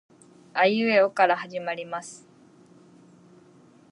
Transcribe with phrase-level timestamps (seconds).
[0.55, 2.27] あいうえおから始まります